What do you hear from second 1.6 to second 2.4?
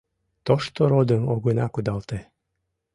кудалте